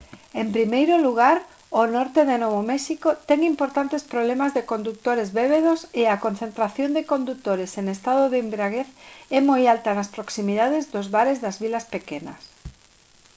en 0.41 0.47
primeiro 0.55 0.95
lugar 1.05 1.37
o 1.81 1.83
norte 1.95 2.21
de 2.29 2.37
novo 2.43 2.59
méxico 2.71 3.09
ten 3.29 3.39
importantes 3.51 4.03
problemas 4.13 4.51
de 4.53 4.67
condutores 4.71 5.29
bébedos 5.39 5.79
e 6.01 6.03
a 6.07 6.21
concentración 6.25 6.89
de 6.93 7.07
condutores 7.13 7.71
en 7.79 7.85
estado 7.95 8.23
de 8.31 8.37
embriaguez 8.45 8.89
é 9.37 9.39
moi 9.49 9.61
alta 9.73 9.91
nas 9.97 10.11
proximidades 10.15 10.83
do 10.93 10.99
bares 11.15 11.37
das 11.43 11.57
vilas 11.63 11.85
pequenas 11.95 12.41